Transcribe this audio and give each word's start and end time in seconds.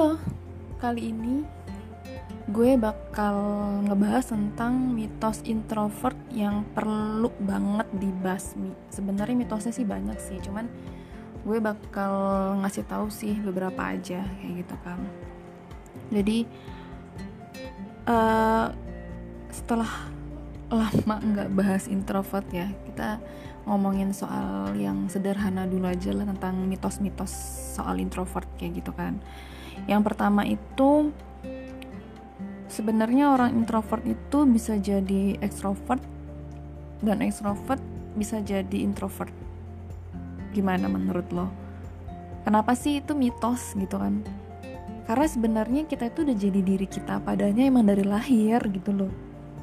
Halo, 0.00 0.16
kali 0.80 1.12
ini 1.12 1.44
gue 2.48 2.72
bakal 2.80 3.36
ngebahas 3.84 4.32
tentang 4.32 4.96
mitos 4.96 5.44
introvert 5.44 6.16
yang 6.32 6.64
perlu 6.72 7.28
banget 7.36 7.84
dibasmi. 8.00 8.72
Sebenarnya 8.88 9.36
mitosnya 9.36 9.76
sih 9.76 9.84
banyak 9.84 10.16
sih, 10.16 10.40
cuman 10.40 10.72
gue 11.44 11.60
bakal 11.60 12.12
ngasih 12.64 12.88
tahu 12.88 13.12
sih 13.12 13.36
beberapa 13.44 13.92
aja 13.92 14.24
kayak 14.40 14.64
gitu 14.64 14.76
kan. 14.80 15.04
Jadi 16.08 16.48
uh, 18.08 18.72
setelah 19.52 20.08
lama 20.72 21.16
nggak 21.20 21.52
bahas 21.52 21.92
introvert 21.92 22.48
ya, 22.56 22.72
kita 22.88 23.20
ngomongin 23.68 24.16
soal 24.16 24.72
yang 24.80 25.12
sederhana 25.12 25.68
dulu 25.68 25.92
aja 25.92 26.16
lah 26.16 26.24
tentang 26.24 26.56
mitos-mitos 26.64 27.36
soal 27.76 28.00
introvert 28.00 28.48
kayak 28.56 28.80
gitu 28.80 28.96
kan. 28.96 29.20
Yang 29.86 30.02
pertama 30.12 30.42
itu 30.44 31.14
sebenarnya 32.68 33.32
orang 33.34 33.56
introvert 33.56 34.04
itu 34.06 34.44
bisa 34.46 34.76
jadi 34.76 35.38
extrovert 35.40 36.02
dan 37.00 37.24
extrovert 37.24 37.80
bisa 38.14 38.42
jadi 38.42 38.78
introvert. 38.84 39.32
Gimana 40.52 40.90
menurut 40.90 41.28
lo? 41.30 41.46
Kenapa 42.42 42.74
sih 42.74 43.00
itu 43.00 43.12
mitos 43.14 43.76
gitu 43.76 44.00
kan? 44.00 44.24
Karena 45.06 45.26
sebenarnya 45.26 45.82
kita 45.86 46.10
itu 46.10 46.22
udah 46.22 46.36
jadi 46.36 46.60
diri 46.62 46.86
kita 46.86 47.22
padanya 47.22 47.66
emang 47.66 47.86
dari 47.86 48.06
lahir 48.06 48.62
gitu 48.70 48.94
loh. 48.94 49.12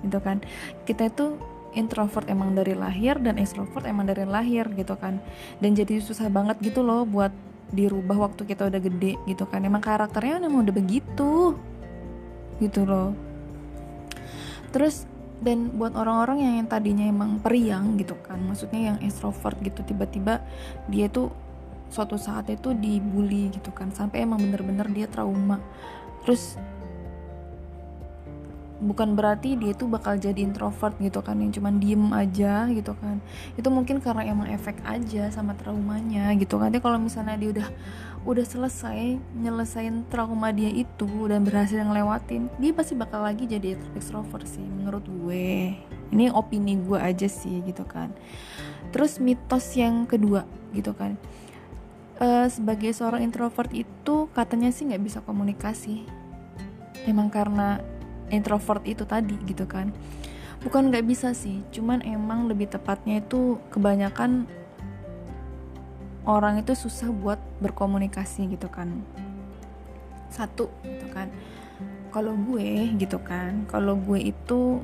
Gitu 0.03 0.20
kan. 0.20 0.44
Kita 0.84 1.08
itu 1.08 1.39
introvert 1.77 2.25
emang 2.25 2.58
dari 2.58 2.73
lahir 2.73 3.22
dan 3.22 3.38
extrovert 3.38 3.86
emang 3.86 4.09
dari 4.09 4.25
lahir 4.25 4.66
gitu 4.73 4.97
kan 4.97 5.22
dan 5.61 5.77
jadi 5.77 6.02
susah 6.02 6.27
banget 6.34 6.58
gitu 6.66 6.81
loh 6.81 7.05
buat 7.05 7.30
dirubah 7.71 8.31
waktu 8.31 8.48
kita 8.48 8.67
udah 8.67 8.81
gede 8.81 9.20
gitu 9.28 9.44
kan. 9.47 9.64
Emang 9.64 9.83
karakternya 9.83 10.44
emang 10.44 10.67
udah 10.67 10.75
begitu. 10.75 11.55
Gitu 12.58 12.81
loh. 12.83 13.14
Terus 14.72 15.08
dan 15.38 15.69
buat 15.77 15.94
orang-orang 15.94 16.42
yang, 16.42 16.55
yang 16.66 16.69
tadinya 16.69 17.05
emang 17.05 17.38
periang 17.38 17.94
gitu 18.02 18.17
kan 18.25 18.42
maksudnya 18.42 18.89
yang 18.89 18.97
extrovert 19.05 19.53
gitu 19.61 19.86
tiba-tiba 19.86 20.42
dia 20.89 21.14
tuh 21.14 21.30
suatu 21.94 22.17
saat 22.17 22.50
itu 22.50 22.73
dibully 22.73 23.53
gitu 23.53 23.70
kan 23.70 23.94
sampai 23.94 24.25
emang 24.25 24.44
bener-bener 24.44 24.88
dia 24.92 25.08
trauma. 25.08 25.61
Terus 26.25 26.59
bukan 28.78 29.17
berarti 29.17 29.58
dia 29.58 29.73
tuh 29.73 29.89
bakal 29.89 30.22
jadi 30.22 30.38
introvert 30.45 30.94
gitu 31.02 31.25
kan 31.25 31.42
yang 31.42 31.50
cuman 31.50 31.81
diem 31.81 32.06
aja 32.14 32.70
gitu 32.70 32.94
kan. 32.97 33.17
Itu 33.58 33.73
mungkin 33.73 33.97
karena 33.97 34.25
emang 34.30 34.53
efek 34.53 34.81
aja 34.86 35.30
sama 35.33 35.58
traumanya 35.58 36.30
gitu 36.38 36.61
kan. 36.61 36.70
Dia 36.70 36.81
kalau 36.81 37.02
misalnya 37.02 37.38
dia 37.38 37.50
udah 37.58 37.70
udah 38.28 38.45
selesai 38.45 39.17
nyelesain 39.39 40.03
trauma 40.11 40.52
dia 40.52 40.67
itu 40.67 41.08
dan 41.31 41.48
berhasil 41.48 41.80
ngelewatin 41.80 42.52
dia 42.59 42.75
pasti 42.75 42.92
bakal 42.92 43.23
lagi 43.23 43.48
jadi 43.48 43.80
extrovert 43.95 44.45
sih 44.45 44.64
menurut 44.64 45.05
gue. 45.05 45.73
Ini 46.14 46.31
opini 46.31 46.78
gue 46.78 47.00
aja 47.02 47.25
sih 47.25 47.64
gitu 47.66 47.83
kan. 47.83 48.14
Terus 48.94 49.17
mitos 49.17 49.73
yang 49.73 50.05
kedua 50.05 50.45
gitu 50.72 50.94
kan. 50.94 51.17
Uh, 52.17 52.50
sebagai 52.50 52.89
seorang 52.98 53.22
introvert 53.22 53.70
itu 53.73 54.25
katanya 54.33 54.73
sih 54.73 54.89
nggak 54.89 55.03
bisa 55.05 55.20
komunikasi. 55.22 56.02
Emang 57.05 57.30
karena 57.30 57.80
introvert 58.30 58.83
itu 58.83 59.03
tadi 59.08 59.36
gitu 59.47 59.64
kan. 59.67 59.92
Bukan 60.64 60.89
nggak 60.89 61.06
bisa 61.06 61.31
sih 61.38 61.64
cuman 61.70 62.02
emang 62.03 62.50
lebih 62.50 62.67
tepatnya 62.67 63.22
itu 63.22 63.61
kebanyakan 63.70 64.50
orang 66.28 66.59
itu 66.59 66.75
susah 66.75 67.08
buat 67.14 67.39
berkomunikasi 67.64 68.52
gitu 68.58 68.67
kan. 68.67 69.03
Satu 70.28 70.67
gitu 70.83 71.08
kan. 71.14 71.31
Kalau 72.11 72.33
gue 72.33 72.98
gitu 72.98 73.20
kan 73.22 73.67
kalau 73.70 73.95
gue 73.99 74.32
itu 74.32 74.82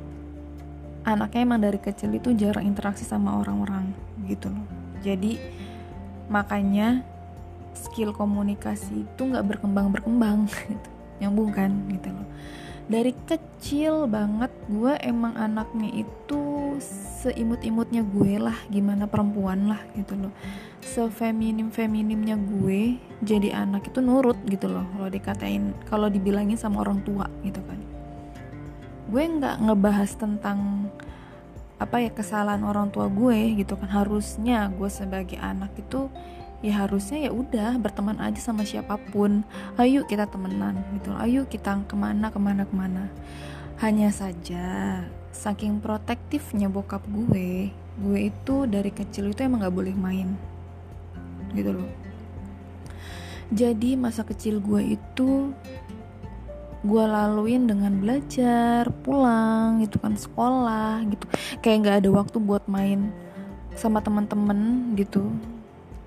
anaknya 1.04 1.42
emang 1.44 1.60
dari 1.60 1.80
kecil 1.82 2.16
itu 2.16 2.32
jarang 2.38 2.64
interaksi 2.64 3.04
sama 3.04 3.42
orang-orang 3.42 3.92
gitu 4.30 4.48
loh. 4.48 4.68
Jadi 5.04 5.36
makanya 6.32 7.04
skill 7.76 8.16
komunikasi 8.16 9.04
itu 9.04 9.22
nggak 9.26 9.58
berkembang 9.58 9.92
berkembang 9.92 10.48
gitu. 10.72 10.90
Nyambung 11.20 11.52
kan 11.52 11.72
gitu 11.92 12.14
loh 12.14 12.28
dari 12.84 13.16
kecil 13.24 14.12
banget 14.12 14.52
gue 14.68 14.94
emang 15.00 15.40
anaknya 15.40 16.04
itu 16.04 16.76
seimut-imutnya 17.24 18.04
gue 18.04 18.36
lah 18.36 18.58
gimana 18.68 19.08
perempuan 19.08 19.72
lah 19.72 19.80
gitu 19.96 20.20
loh. 20.20 20.34
Sefeminim 20.84 21.72
feminimnya 21.72 22.36
gue 22.36 23.00
jadi 23.24 23.56
anak 23.56 23.88
itu 23.88 24.04
nurut 24.04 24.36
gitu 24.52 24.68
loh 24.68 24.84
kalau 24.92 25.08
dikatain 25.08 25.72
kalau 25.88 26.12
dibilangin 26.12 26.60
sama 26.60 26.84
orang 26.84 27.00
tua 27.08 27.32
gitu 27.48 27.64
kan. 27.64 27.80
Gue 29.08 29.24
nggak 29.32 29.64
ngebahas 29.64 30.12
tentang 30.20 30.92
apa 31.80 32.00
ya 32.00 32.12
kesalahan 32.12 32.68
orang 32.68 32.92
tua 32.92 33.08
gue 33.08 33.64
gitu 33.64 33.80
kan. 33.80 33.88
Harusnya 33.88 34.68
gue 34.76 34.92
sebagai 34.92 35.40
anak 35.40 35.72
itu 35.80 36.12
ya 36.64 36.88
harusnya 36.88 37.28
ya 37.28 37.32
udah 37.36 37.76
berteman 37.76 38.18
aja 38.24 38.40
sama 38.40 38.64
siapa 38.64 38.96
pun. 39.12 39.44
Ayo 39.76 40.08
kita 40.08 40.32
temenan 40.32 40.80
gitu. 40.96 41.12
Ayo 41.20 41.44
kita 41.44 41.84
ke 41.84 41.96
mana 42.00 42.32
ke 42.32 42.40
mana 42.40 42.64
ke 42.64 42.74
mana. 42.74 43.12
Hanya 43.84 44.10
saja 44.16 45.04
saking 45.36 45.84
protektifnya 45.84 46.72
bokap 46.72 47.04
gue 47.12 47.76
gue 47.94 48.20
itu 48.26 48.56
dari 48.66 48.90
kecil 48.90 49.36
itu 49.36 49.44
emang 49.44 49.68
gak 49.68 49.76
boleh 49.76 49.94
main. 49.94 50.40
Gitu 51.52 51.76
loh. 51.76 51.90
Jadi 53.54 54.00
masa 54.00 54.24
kecil 54.24 54.64
gue 54.64 54.98
itu 54.98 55.52
gue 56.84 57.06
laluin 57.06 57.64
dengan 57.68 57.96
belajar 58.00 58.88
pulang 59.04 59.84
gitu 59.84 60.00
kan 60.00 60.16
sekolah 60.16 61.04
gitu. 61.12 61.28
Kayak 61.60 61.78
nggak 61.84 61.98
ada 62.02 62.10
waktu 62.24 62.38
buat 62.40 62.66
main 62.72 63.12
sama 63.76 64.00
teman-teman 64.00 64.94
gitu 64.98 65.28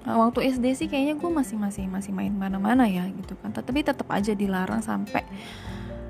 waktu 0.06 0.54
SD 0.54 0.64
sih 0.78 0.86
kayaknya 0.86 1.18
gue 1.18 1.30
masih 1.30 1.58
masih 1.58 1.90
masih 1.90 2.14
main 2.14 2.30
mana-mana 2.30 2.86
ya 2.86 3.10
gitu 3.10 3.34
kan. 3.42 3.50
Tapi 3.50 3.82
tetap 3.82 4.06
aja 4.14 4.30
dilarang 4.38 4.78
sampai 4.78 5.26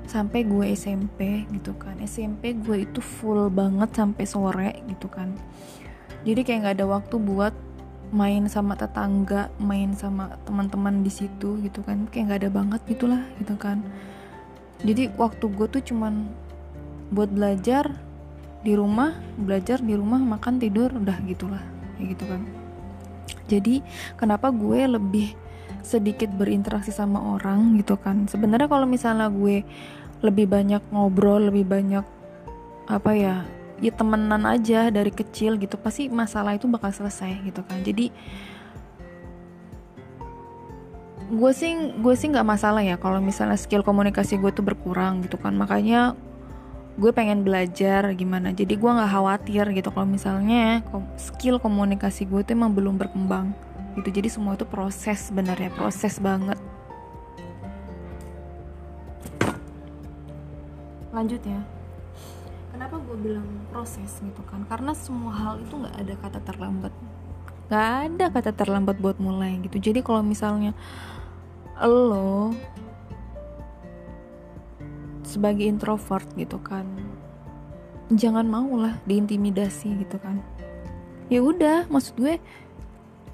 sampai 0.05 0.45
gue 0.45 0.65
SMP 0.77 1.49
gitu 1.49 1.73
kan. 1.73 1.97
SMP 2.05 2.53
gue 2.53 2.85
itu 2.85 3.01
full 3.01 3.49
banget 3.49 3.89
sampai 3.97 4.23
sore 4.29 4.71
gitu 4.85 5.09
kan. 5.09 5.33
Jadi 6.21 6.45
kayak 6.45 6.59
nggak 6.61 6.75
ada 6.77 6.85
waktu 6.85 7.15
buat 7.17 7.55
main 8.13 8.47
sama 8.47 8.77
tetangga 8.79 9.51
main 9.59 9.91
sama 9.97 10.37
teman-teman 10.45 11.01
di 11.01 11.09
situ 11.09 11.57
gitu 11.65 11.81
kan. 11.81 12.05
Kayak 12.13 12.23
nggak 12.29 12.39
ada 12.45 12.51
banget 12.53 12.81
gitulah 12.85 13.23
gitu 13.41 13.57
kan. 13.57 13.81
Jadi 14.85 15.09
waktu 15.17 15.45
gue 15.49 15.67
tuh 15.73 15.81
cuman 15.81 16.29
buat 17.09 17.33
belajar 17.33 17.97
di 18.61 18.73
rumah 18.75 19.15
belajar 19.39 19.79
di 19.79 19.95
rumah 19.95 20.19
makan 20.19 20.59
tidur 20.59 20.91
udah 20.91 21.17
gitulah 21.23 21.63
kayak 21.95 22.17
gitu 22.17 22.25
kan 22.27 22.41
jadi 23.47 23.81
kenapa 24.19 24.51
gue 24.51 24.85
lebih 24.85 25.33
sedikit 25.87 26.27
berinteraksi 26.35 26.91
sama 26.91 27.39
orang 27.39 27.79
gitu 27.79 27.95
kan? 27.95 28.27
Sebenarnya 28.27 28.67
kalau 28.67 28.83
misalnya 28.83 29.31
gue 29.31 29.63
lebih 30.19 30.49
banyak 30.49 30.83
ngobrol 30.91 31.47
lebih 31.47 31.63
banyak 31.63 32.03
apa 32.87 33.11
ya 33.13 33.35
ya 33.77 33.93
temenan 33.93 34.41
aja 34.49 34.89
dari 34.89 35.13
kecil 35.13 35.61
gitu 35.61 35.77
pasti 35.77 36.09
masalah 36.09 36.57
itu 36.57 36.67
bakal 36.67 36.91
selesai 36.91 37.39
gitu 37.47 37.63
kan. 37.63 37.79
Jadi 37.85 38.11
gue 41.27 41.51
sih 41.51 41.71
gue 41.99 42.15
sih 42.15 42.27
nggak 42.31 42.47
masalah 42.47 42.83
ya 42.83 42.95
kalau 42.95 43.19
misalnya 43.19 43.59
skill 43.59 43.83
komunikasi 43.83 44.39
gue 44.41 44.51
tuh 44.51 44.65
berkurang 44.65 45.23
gitu 45.23 45.39
kan. 45.39 45.55
Makanya 45.55 46.17
gue 46.97 47.11
pengen 47.13 47.45
belajar 47.45 48.09
gimana. 48.17 48.49
Jadi 48.49 48.73
gue 48.73 48.89
nggak 48.89 49.11
khawatir 49.13 49.65
gitu 49.77 49.93
kalau 49.93 50.09
misalnya 50.09 50.81
skill 51.21 51.61
komunikasi 51.61 52.25
gue 52.25 52.41
tuh 52.41 52.57
emang 52.57 52.73
belum 52.73 52.97
berkembang 52.97 53.53
gitu. 54.01 54.09
Jadi 54.09 54.33
semua 54.33 54.57
itu 54.57 54.65
proses 54.65 55.29
sebenarnya 55.29 55.69
proses 55.77 56.17
banget. 56.17 56.57
Lanjut 61.13 61.41
ya. 61.45 61.61
Kenapa 62.73 62.97
gue 63.01 63.17
bilang 63.17 63.45
proses 63.69 64.17
gitu 64.21 64.41
kan? 64.49 64.65
Karena 64.65 64.93
semua 64.97 65.33
hal 65.33 65.61
itu 65.61 65.73
nggak 65.77 65.95
ada 66.01 66.13
kata 66.17 66.39
terlambat. 66.45 66.93
Nggak 67.69 67.89
ada 68.09 68.25
kata 68.33 68.51
terlambat 68.53 68.97
buat 68.97 69.17
mulai 69.21 69.61
gitu. 69.65 69.77
Jadi 69.77 70.01
kalau 70.01 70.25
misalnya 70.25 70.73
lo 71.77 72.57
sebagai 75.37 75.69
introvert 75.69 76.25
gitu 76.33 76.57
kan. 76.57 76.89
Jangan 78.09 78.49
mau 78.49 78.65
lah 78.73 78.97
diintimidasi 79.05 80.01
gitu 80.01 80.17
kan. 80.17 80.41
Ya 81.29 81.45
udah 81.45 81.85
maksud 81.93 82.17
gue 82.17 82.41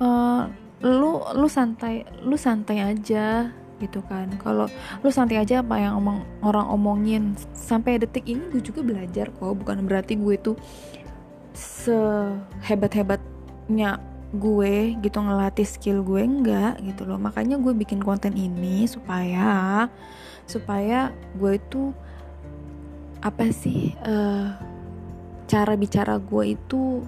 uh, 0.03 0.43
lu 0.83 1.23
lu 1.39 1.47
santai 1.47 2.03
lu 2.19 2.35
santai 2.35 2.83
aja 2.83 3.55
gitu 3.79 4.03
kan. 4.11 4.27
Kalau 4.43 4.67
lu 4.99 5.09
santai 5.09 5.39
aja 5.39 5.63
apa 5.63 5.79
yang 5.79 6.03
omong 6.03 6.27
orang 6.43 6.67
omongin. 6.67 7.23
Sampai 7.55 8.03
detik 8.03 8.27
ini 8.27 8.43
gue 8.51 8.59
juga 8.59 8.83
belajar 8.83 9.31
kok 9.31 9.55
bukan 9.63 9.87
berarti 9.87 10.19
gue 10.19 10.35
tuh 10.35 10.59
sehebat 11.55 12.91
hebatnya 12.91 14.01
gue 14.33 14.97
gitu 14.97 15.17
ngelatih 15.21 15.67
skill 15.67 16.01
gue 16.01 16.21
enggak 16.21 16.81
gitu 16.81 17.05
loh. 17.05 17.21
Makanya 17.21 17.61
gue 17.61 17.73
bikin 17.77 18.01
konten 18.01 18.33
ini 18.33 18.89
supaya 18.89 19.85
supaya 20.49 21.13
gue 21.37 21.55
itu 21.55 21.93
apa 23.23 23.47
sih 23.55 23.95
uh, 24.03 24.51
cara 25.47 25.79
bicara 25.79 26.19
gue 26.19 26.57
itu 26.57 27.05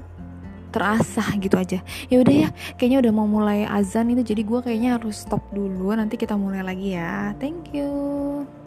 terasa 0.70 1.24
gitu 1.42 1.56
aja. 1.58 1.80
Ya 2.08 2.18
udah 2.22 2.36
ya 2.48 2.50
kayaknya 2.78 3.10
udah 3.10 3.14
mau 3.16 3.28
mulai 3.28 3.66
azan 3.66 4.12
itu 4.14 4.22
jadi 4.36 4.42
gue 4.46 4.60
kayaknya 4.62 5.02
harus 5.02 5.26
stop 5.26 5.42
dulu. 5.50 5.92
Nanti 5.98 6.16
kita 6.16 6.38
mulai 6.38 6.62
lagi 6.62 6.94
ya. 6.94 7.34
Thank 7.42 7.74
you 7.74 8.65